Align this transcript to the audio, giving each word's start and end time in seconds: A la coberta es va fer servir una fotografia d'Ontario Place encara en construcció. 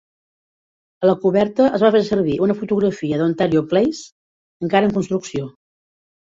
A 1.03 1.09
la 1.09 1.13
coberta 1.25 1.67
es 1.79 1.83
va 1.87 1.91
fer 1.97 2.01
servir 2.09 2.39
una 2.47 2.57
fotografia 2.63 3.21
d'Ontario 3.23 3.63
Place 3.75 4.67
encara 4.67 4.93
en 4.93 4.99
construcció. 5.01 5.55